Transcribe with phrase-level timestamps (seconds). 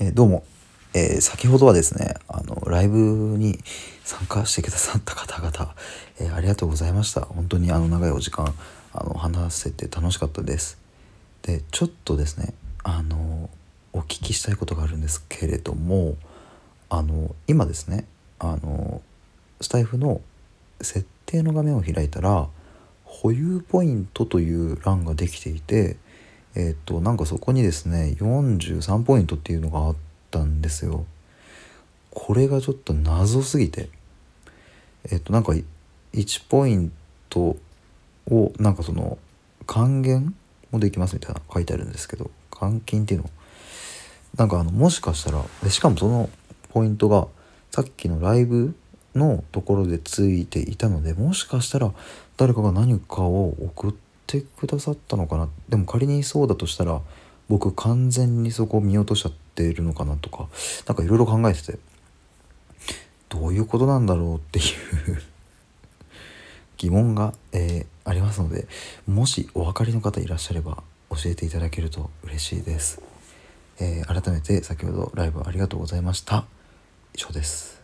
[0.00, 0.44] えー、どうも、
[0.94, 2.98] えー、先ほどはですねあのライブ
[3.36, 3.58] に
[4.04, 5.74] 参加してくださった方々、
[6.20, 7.22] えー、ありがとうございました。
[7.22, 8.54] 本当にあの長いお時間
[8.92, 10.78] あの話せて楽しかったです。
[11.42, 13.50] でちょっとですねあの
[13.92, 16.16] お聞きしたいことがあるんですけれども
[16.90, 18.06] あの今ですね
[18.38, 19.02] あの
[19.60, 20.20] スタイフの
[20.80, 22.46] 設定の画面を開いたら
[23.02, 25.96] 保有ポイントという欄ができていて
[26.58, 29.96] えっ、となんかそこにですね43ポイントっていうのがあっ
[30.30, 31.06] たんですよ。
[32.10, 33.88] これがちょっと謎すぎて。
[35.10, 35.52] えっ、となんか
[36.12, 36.92] 1ポイン
[37.30, 37.56] ト
[38.28, 39.18] をなんかその
[39.66, 40.34] 還元
[40.72, 43.30] もできますみたいな書いてあるんですけど換金っていうの
[44.36, 46.28] なんかあのもしかしたらでしかもその
[46.70, 47.28] ポイントが
[47.70, 48.74] さっきのライブ
[49.14, 51.92] のところでついていたのでもしかしたら
[52.36, 55.48] 誰かが何かを送ってってくださったのかな。
[55.70, 57.00] でも仮にそうだとしたら
[57.48, 60.48] 僕完全にそこを見落としちゃってるのかなとか
[60.86, 61.78] 何かいろいろ考えてて
[63.30, 65.22] どういうことなんだろうっていう
[66.76, 68.68] 疑問が、えー、ありますので
[69.06, 73.00] もしお分かりの方いらっしゃれば教えていただけると嬉しいです、
[73.80, 76.44] えー、改めて先ほどライブありがとうございました。
[77.14, 77.77] 以上です。